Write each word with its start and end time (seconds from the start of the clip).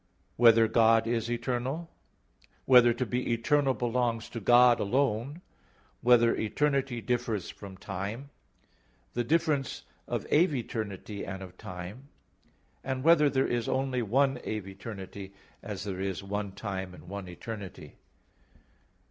(2) 0.37 0.41
Whether 0.41 0.67
God 0.67 1.05
is 1.05 1.29
eternal? 1.29 1.87
(3) 2.39 2.49
Whether 2.65 2.91
to 2.91 3.05
be 3.05 3.31
eternal 3.33 3.75
belongs 3.75 4.29
to 4.29 4.39
God 4.39 4.79
alone? 4.79 5.43
(4) 6.01 6.01
Whether 6.01 6.35
eternity 6.35 7.01
differs 7.01 7.51
from 7.51 7.77
time? 7.77 8.31
(5) 9.09 9.09
The 9.13 9.23
difference 9.25 9.83
of 10.07 10.25
aeviternity 10.31 11.23
and 11.23 11.43
of 11.43 11.55
time. 11.55 12.09
(6) 12.83 13.01
Whether 13.03 13.29
there 13.29 13.45
is 13.47 13.69
only 13.69 14.01
one 14.01 14.39
aeviternity, 14.43 15.33
as 15.61 15.83
there 15.83 16.01
is 16.01 16.23
one 16.23 16.53
time, 16.53 16.95
and 16.95 17.07
one 17.07 17.27
eternity? 17.27 17.97